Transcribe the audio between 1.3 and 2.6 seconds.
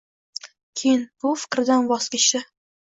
fikridan voz kechdi.